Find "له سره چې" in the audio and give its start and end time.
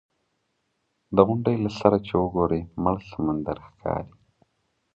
1.63-2.13